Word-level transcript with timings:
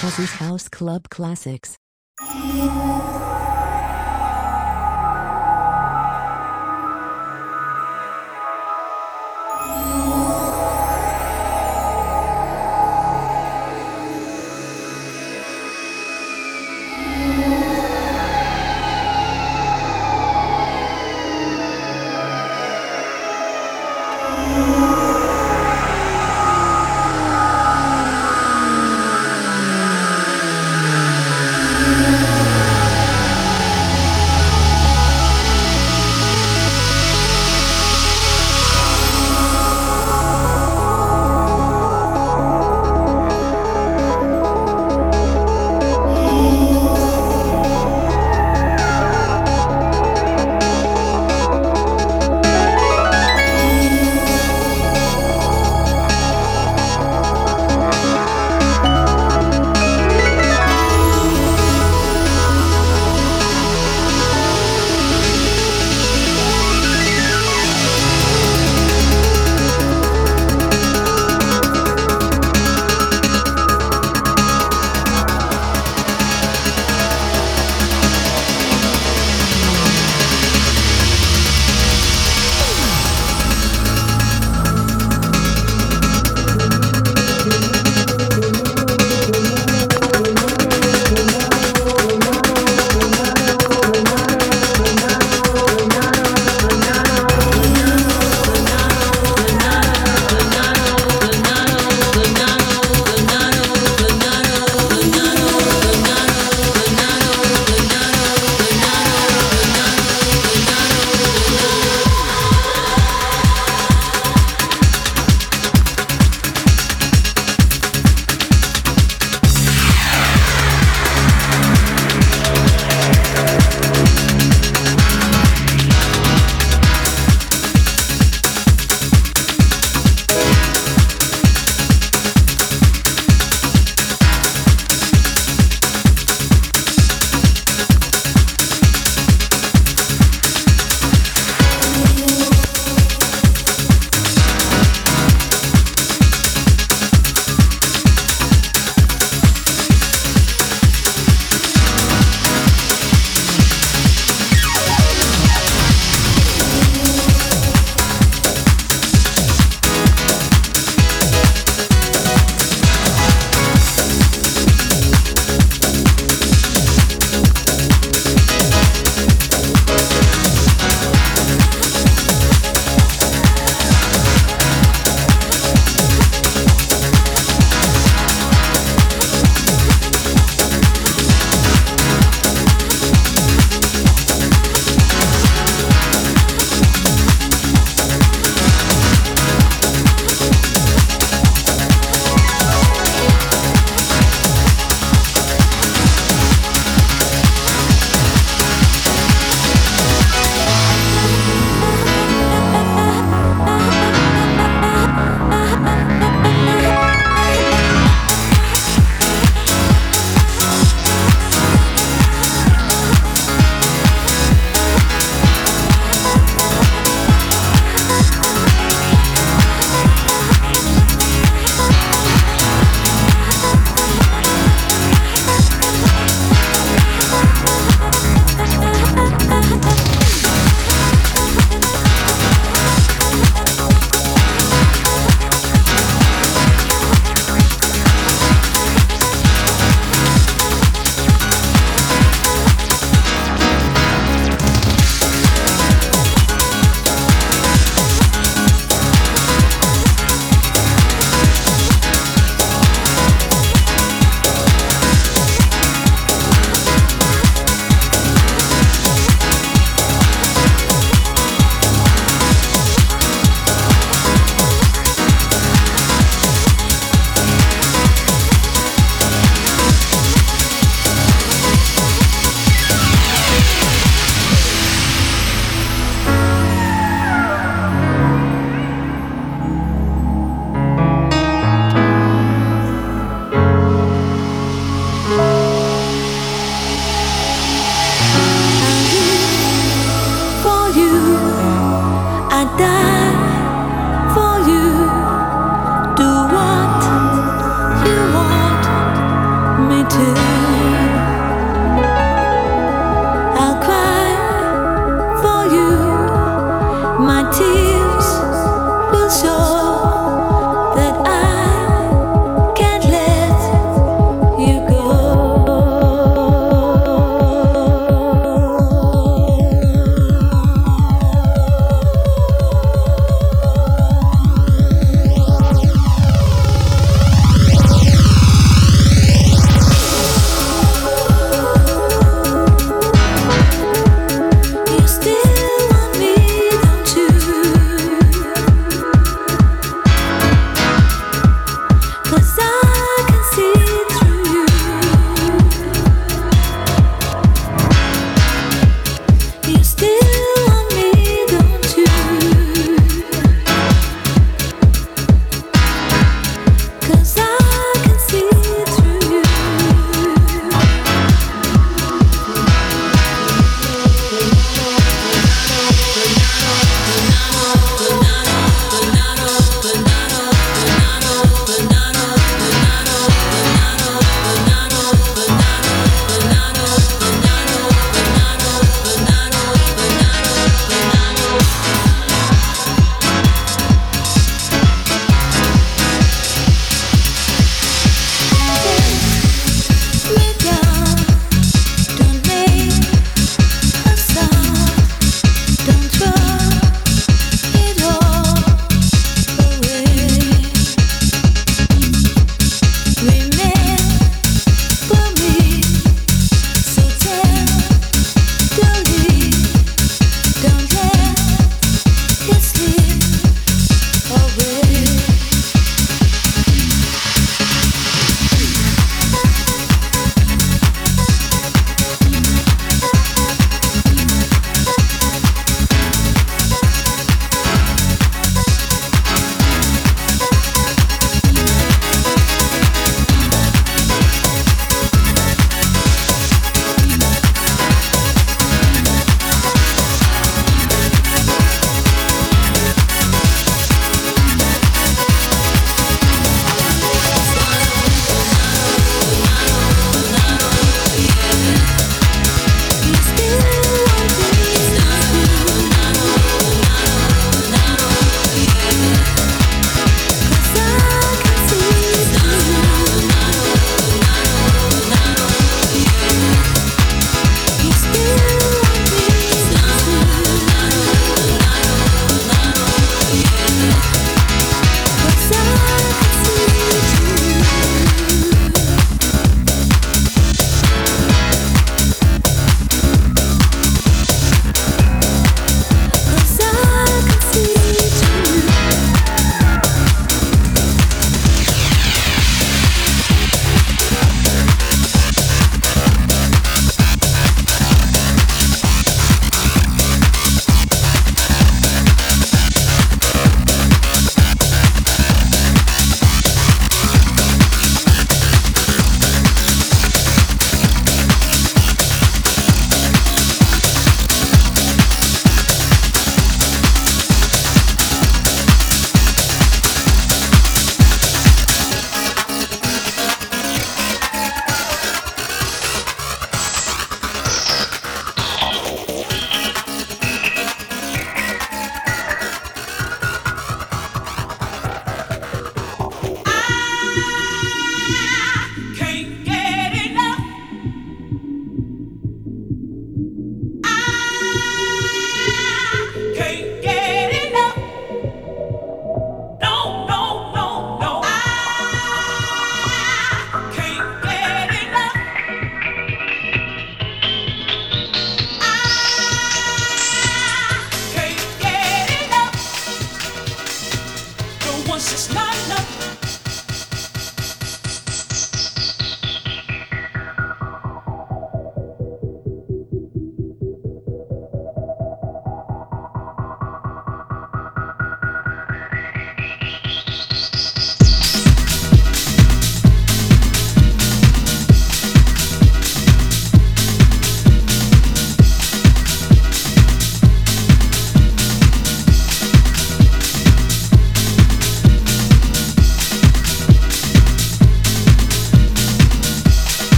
Tussie's 0.00 0.32
House 0.32 0.68
Club 0.68 1.08
Classics. 1.10 1.76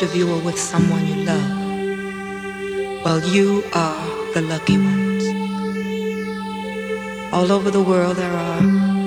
Most 0.00 0.12
of 0.12 0.16
you 0.16 0.32
are 0.32 0.40
with 0.42 0.58
someone 0.58 1.06
you 1.06 1.16
love. 1.26 1.50
Well, 3.04 3.20
you 3.34 3.62
are 3.74 4.32
the 4.32 4.40
lucky 4.40 4.78
ones. 4.78 5.24
All 7.34 7.52
over 7.52 7.70
the 7.70 7.82
world, 7.82 8.16
there 8.16 8.32
are 8.32 8.62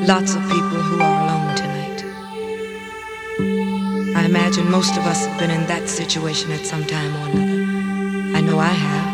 lots 0.06 0.36
of 0.36 0.44
people 0.44 0.82
who 0.88 1.02
are 1.02 1.22
alone 1.24 1.56
tonight. 1.56 2.04
I 4.16 4.26
imagine 4.26 4.70
most 4.70 4.96
of 4.96 5.04
us 5.08 5.26
have 5.26 5.40
been 5.40 5.50
in 5.50 5.66
that 5.66 5.90
situation 5.90 6.52
at 6.52 6.64
some 6.64 6.86
time 6.86 7.16
or 7.16 7.30
another. 7.32 8.38
I 8.38 8.42
know 8.42 8.60
I 8.60 8.74
have. 8.88 9.10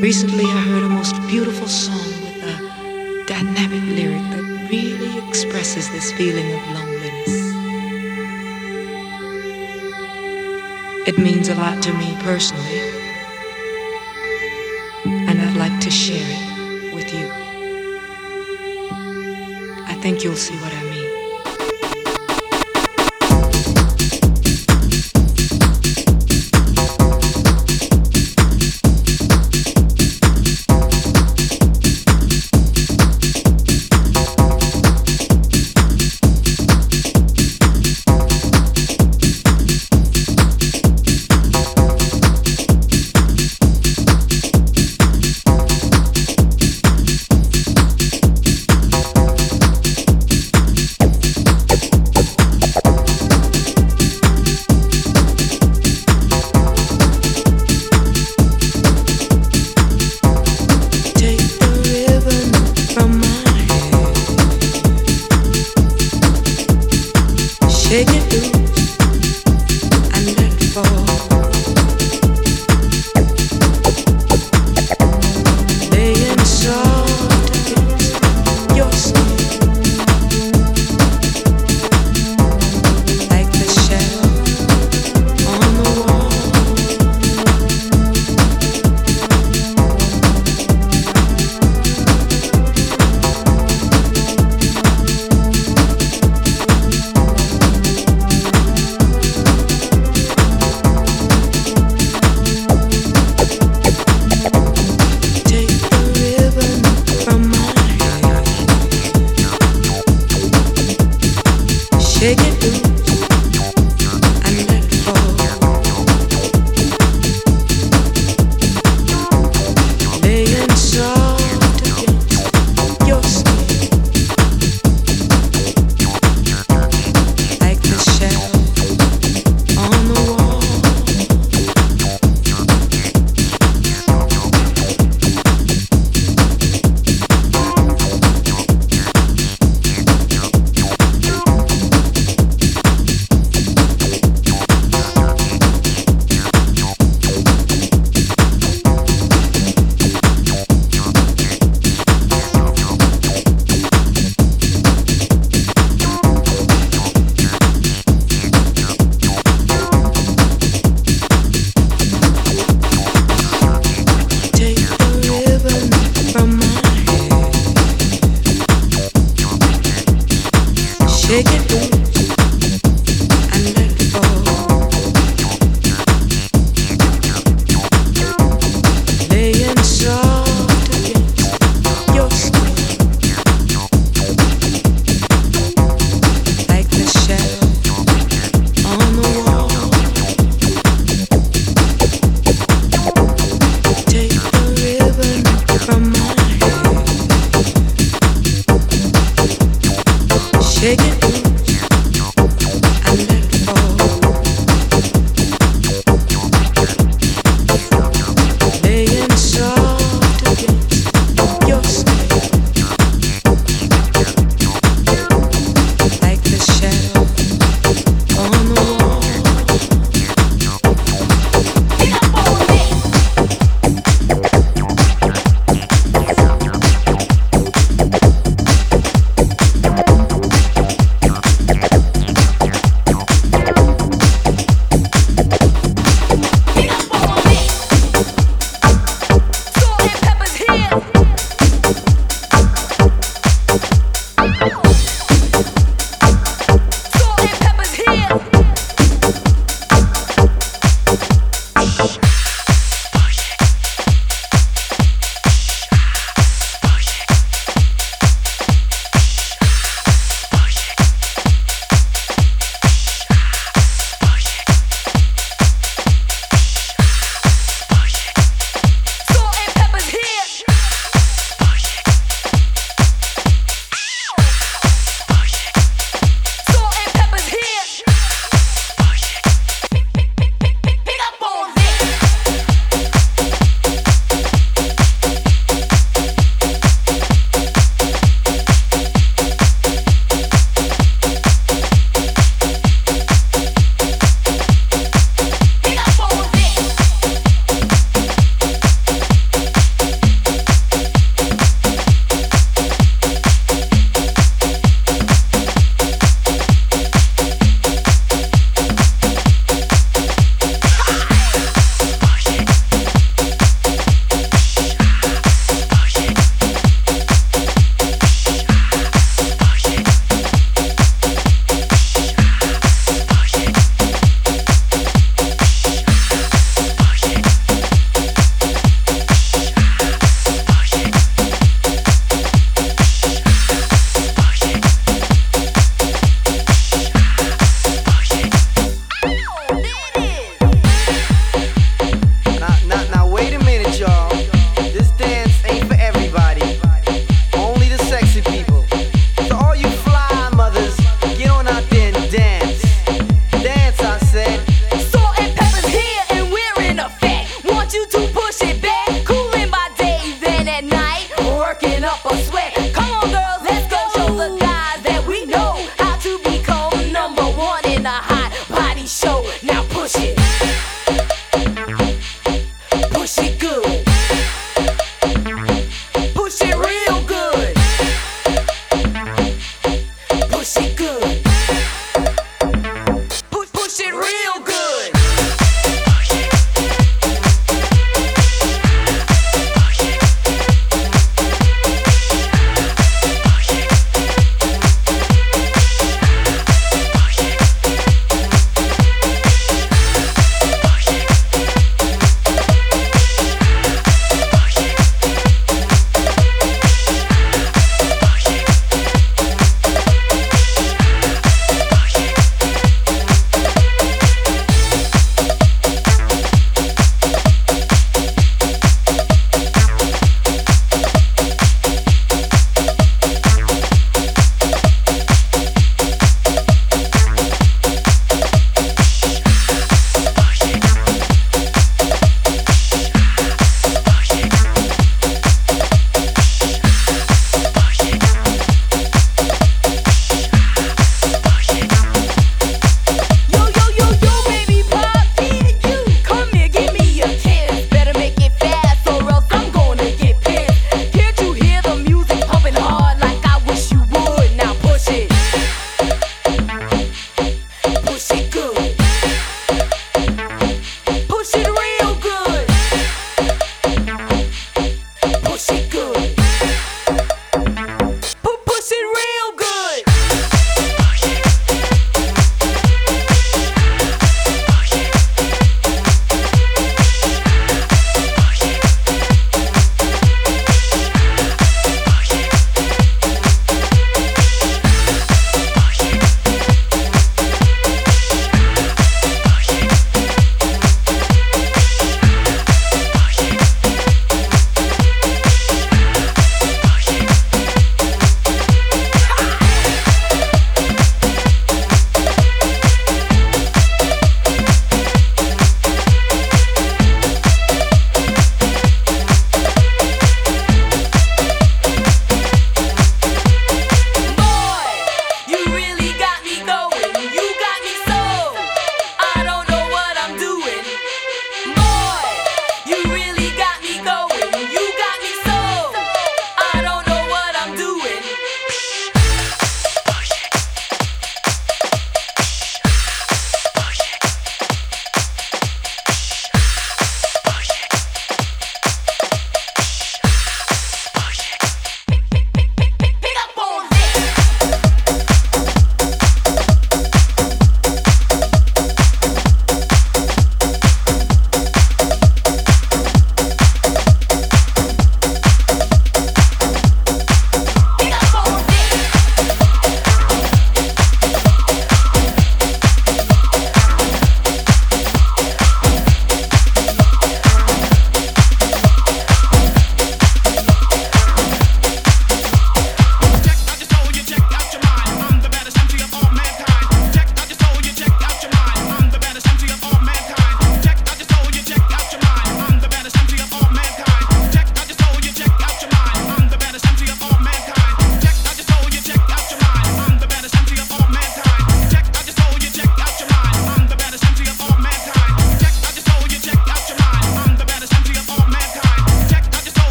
Recently, 0.00 0.46
I 0.46 0.60
heard 0.70 0.84
a 0.84 0.88
most 0.88 1.20
beautiful 1.28 1.68
song 1.68 2.08
with 2.24 2.44
a 2.52 3.24
dynamic 3.26 3.82
lyric 3.94 4.22
that 4.32 4.68
really 4.70 5.18
expresses 5.28 5.90
this 5.90 6.12
feeling 6.12 6.50
of 6.54 6.62
loneliness. 6.68 6.91
Means 11.22 11.48
a 11.48 11.54
lot 11.54 11.80
to 11.80 11.92
me 11.94 12.16
personally, 12.20 12.81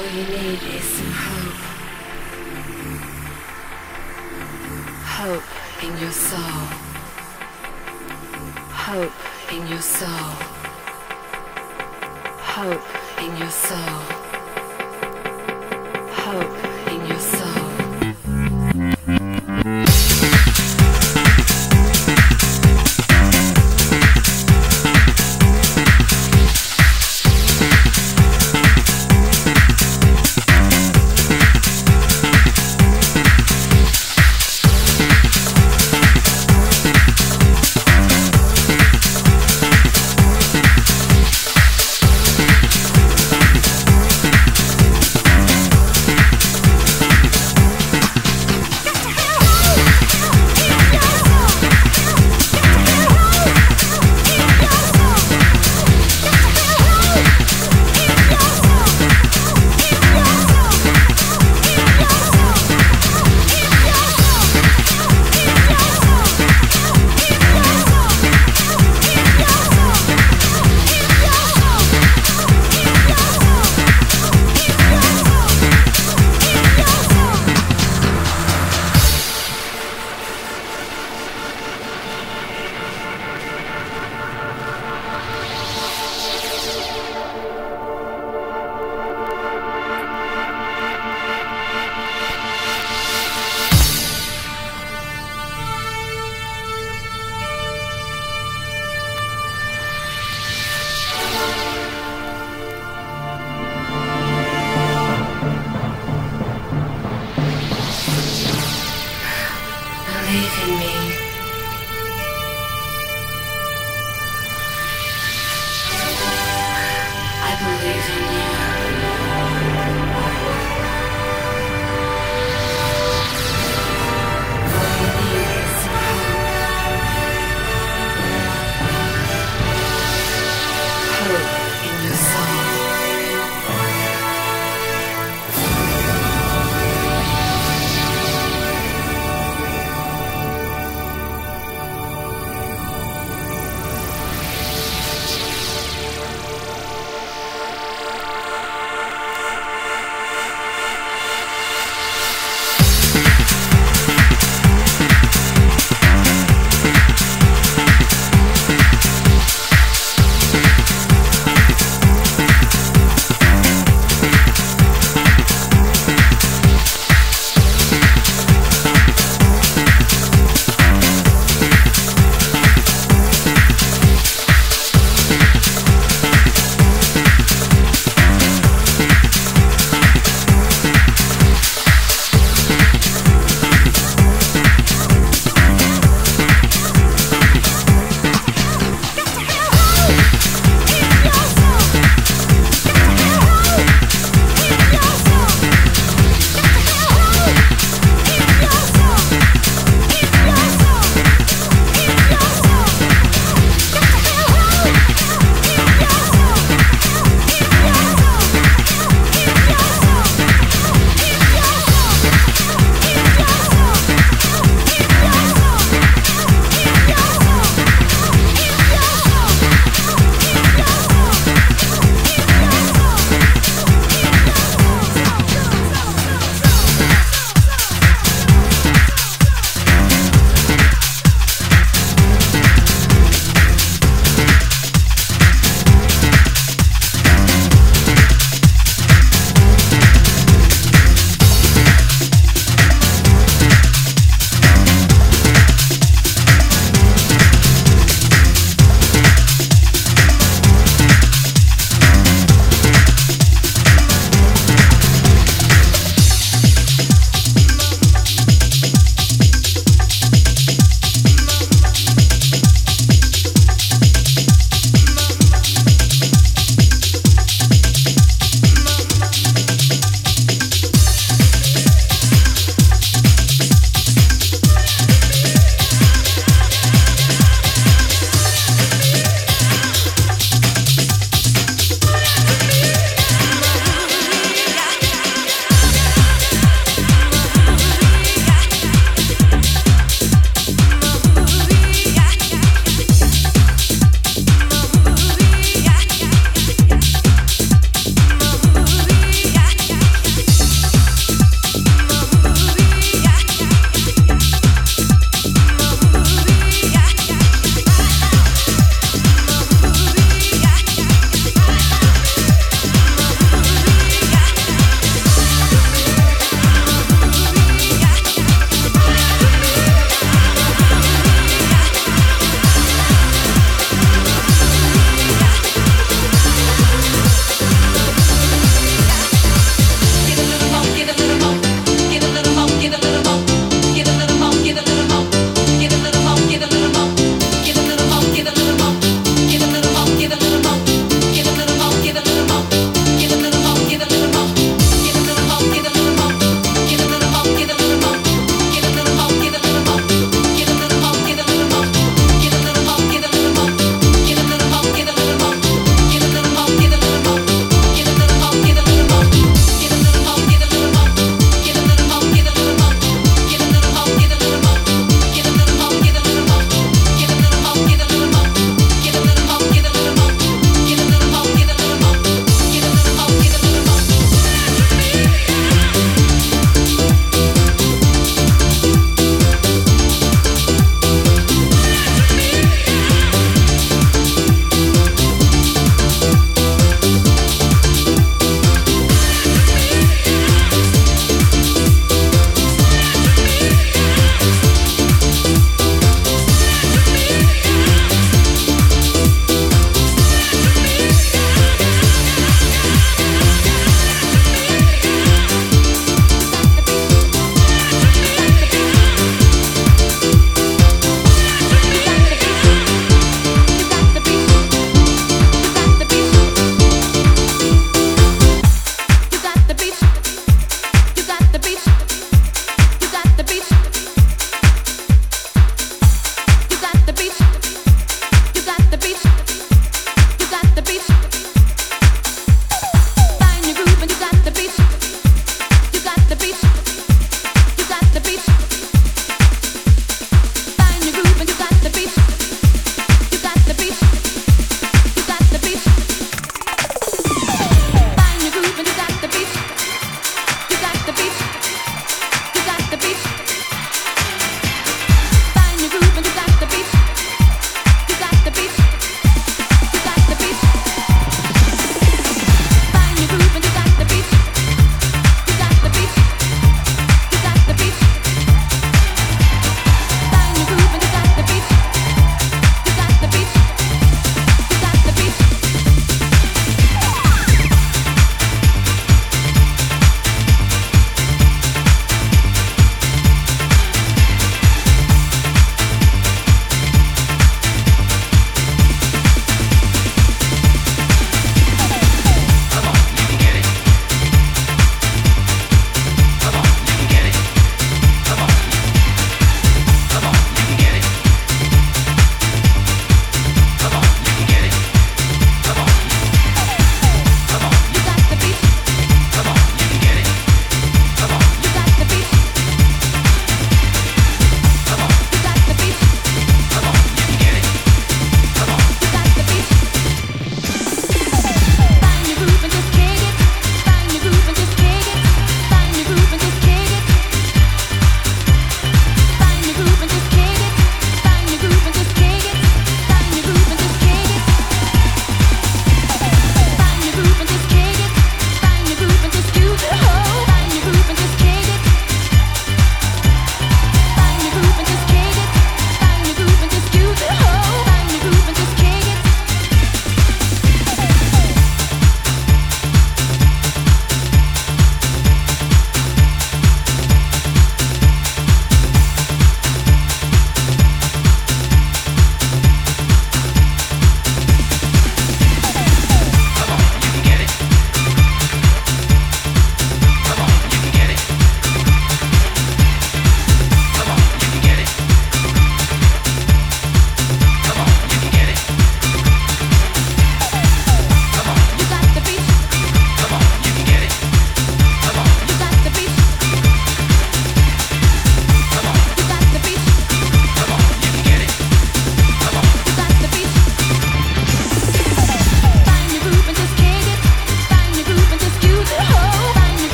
All 0.00 0.06
you 0.06 0.24
need 0.24 0.62
is 0.62 0.84
some 0.84 1.12
hope. 1.12 1.60
Hope 5.18 5.48
in 5.84 5.92
your 5.98 6.10
soul. 6.10 6.62
Hope 8.86 9.12
in 9.52 9.66
your 9.66 9.82
soul. 9.82 10.32
Hope 12.56 12.86
in 13.24 13.36
your 13.36 13.50
soul. 13.50 14.00
Hope 16.24 16.88
in 16.92 17.06
your 17.06 17.18
soul. 17.18 17.39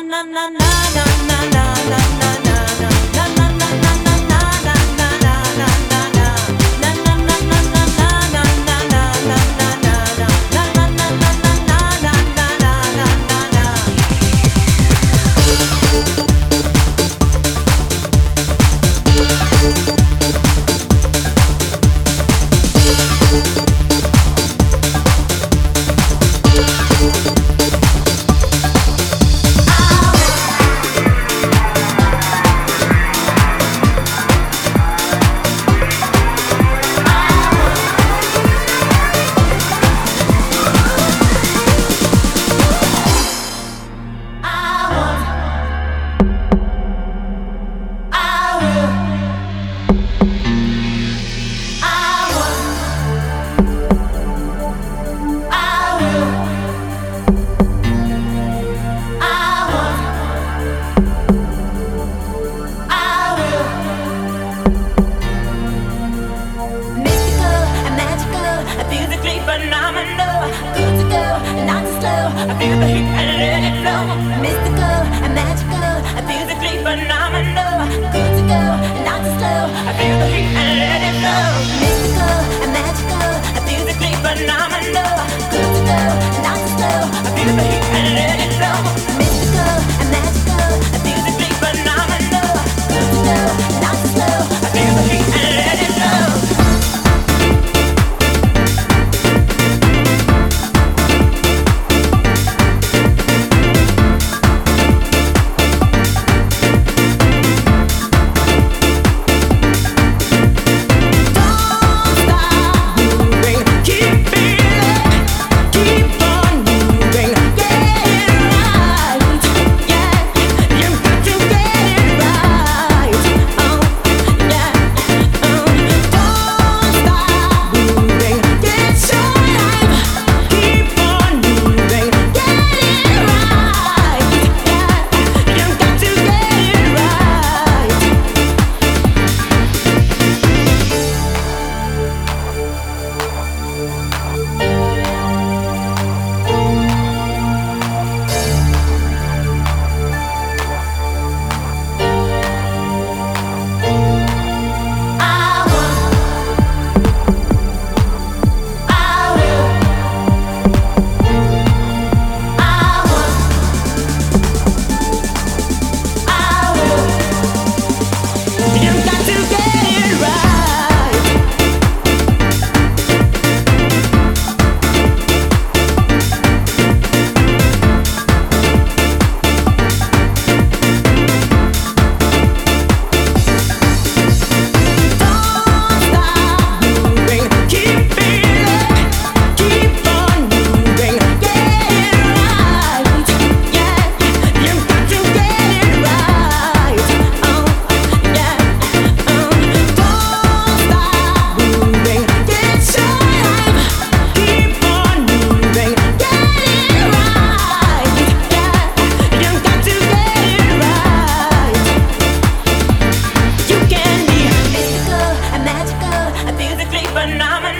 na 0.00 0.22
na 0.22 0.22
na 0.22 0.50
na. 0.50 0.67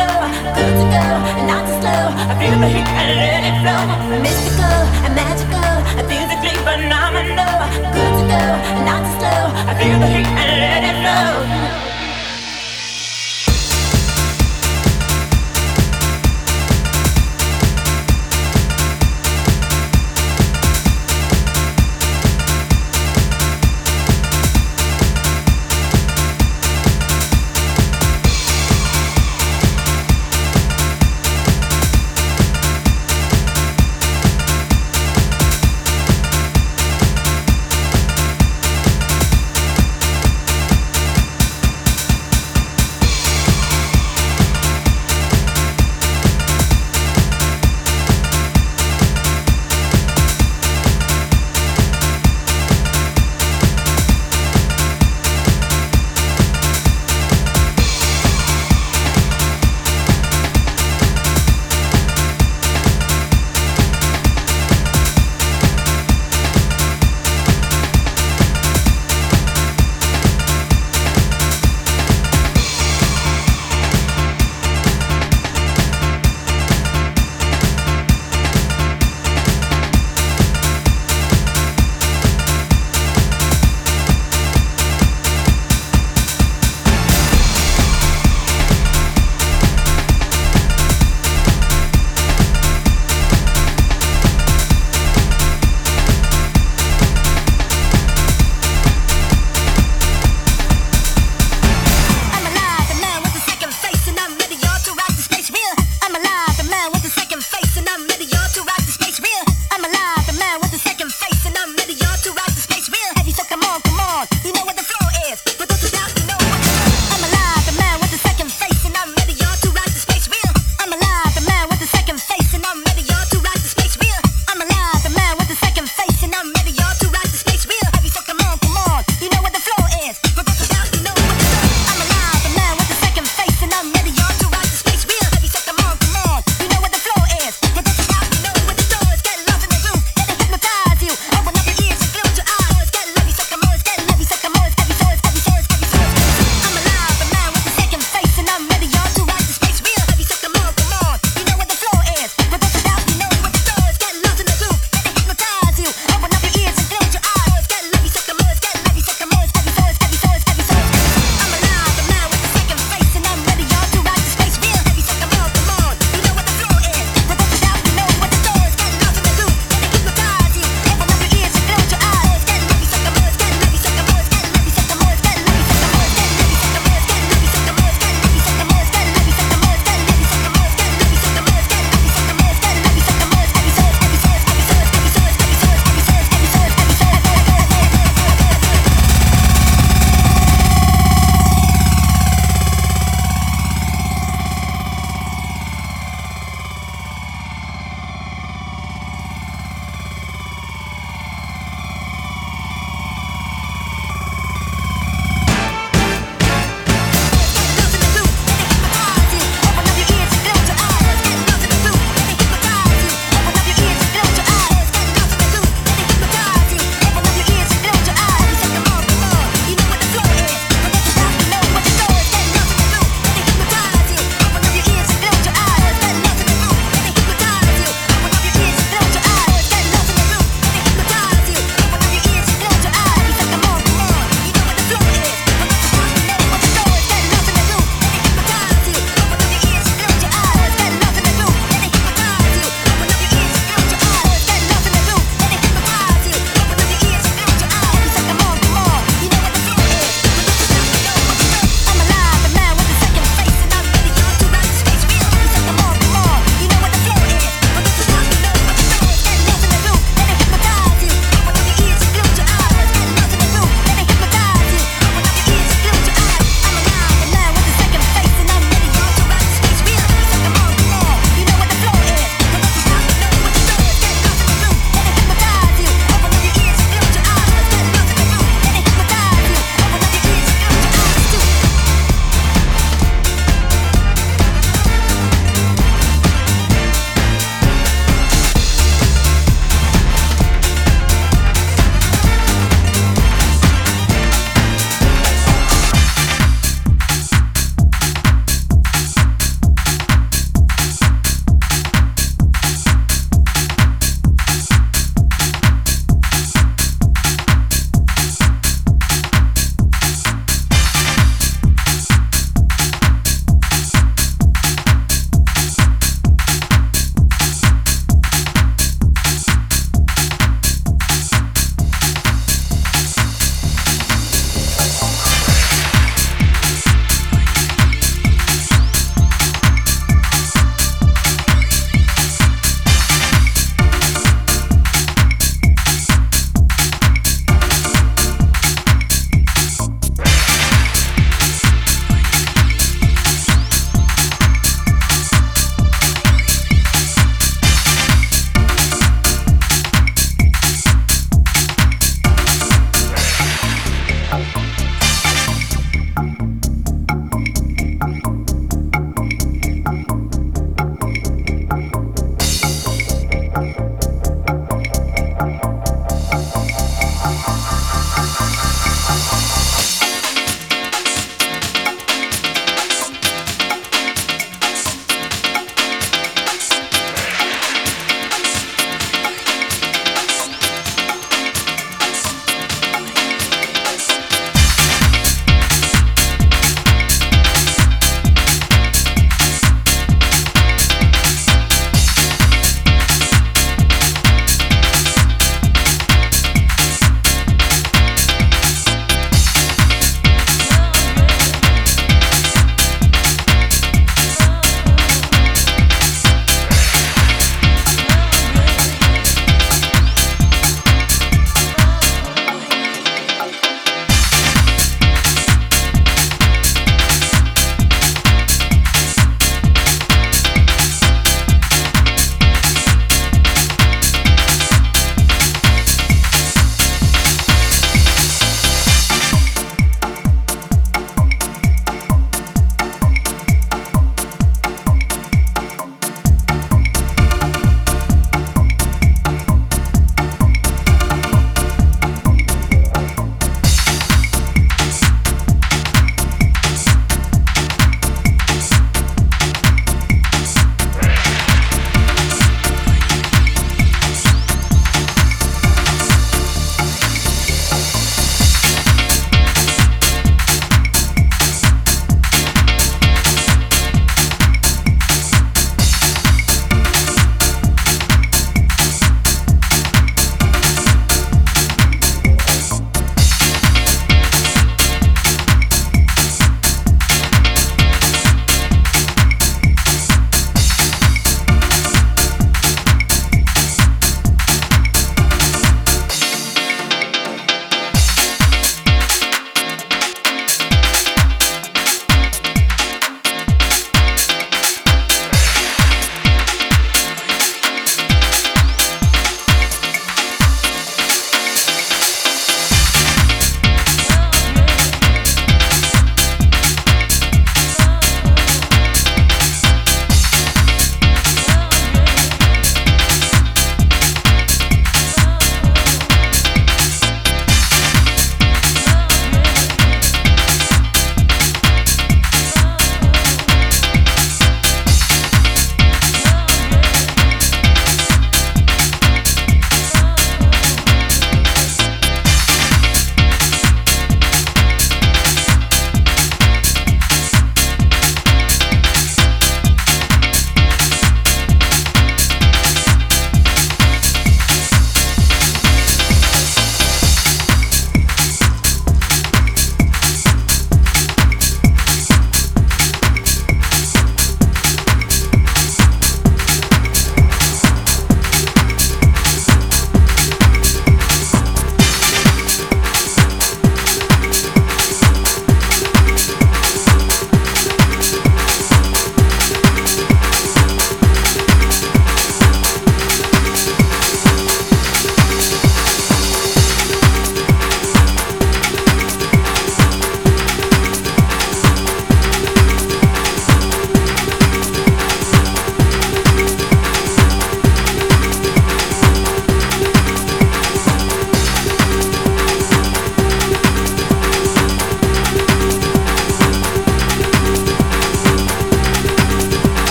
flow, 0.00 0.16
good 0.56 0.74
to 0.80 0.86
go, 0.94 1.06
not 1.50 1.62
too 1.68 1.76
slow. 1.80 2.04
I 2.30 2.34
feel 2.40 2.56
the 2.58 2.68
heat 2.68 2.88
and 3.00 3.10
let 3.20 3.42
it 3.48 3.56
flow. 3.60 3.82
Mystical 4.24 4.78
and 5.04 5.12
magical, 5.14 5.72
and 5.98 6.06
physically 6.08 6.56
phenomenal. 6.64 7.56
Good 7.94 8.12
to 8.18 8.24
go, 8.32 8.42
not 8.88 9.00
too 9.04 9.14
slow. 9.20 9.42
I 9.68 9.72
feel 9.78 9.98
the 9.98 10.08
heat 10.14 10.30
and 10.42 10.52
let 10.64 10.82
it 10.90 10.96
flow. 11.02 11.99